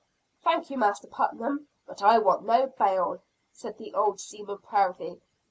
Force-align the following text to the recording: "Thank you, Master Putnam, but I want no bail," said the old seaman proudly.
"Thank 0.43 0.71
you, 0.71 0.79
Master 0.79 1.05
Putnam, 1.05 1.67
but 1.85 2.01
I 2.01 2.17
want 2.17 2.41
no 2.43 2.65
bail," 2.65 3.21
said 3.53 3.77
the 3.77 3.93
old 3.93 4.19
seaman 4.19 4.57
proudly. 4.57 5.21